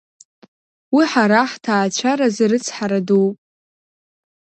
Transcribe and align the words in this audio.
Уи 0.95 1.03
ҳара 1.11 1.41
ҳҭаацәаразы 1.51 2.45
рыцҳара 2.51 2.99
дууп. 3.07 3.37